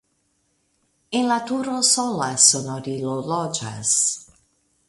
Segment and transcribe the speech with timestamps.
[1.19, 3.97] En la turo sola sonorilo loĝas.